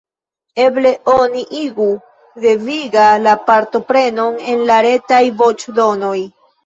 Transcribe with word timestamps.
Eble 0.67 0.93
oni 1.15 1.43
igu 1.59 1.89
deviga 2.45 3.03
la 3.27 3.35
partoprenon 3.51 4.43
en 4.55 4.65
la 4.71 4.79
Retaj 4.87 5.25
voĉdonoj. 5.43 6.17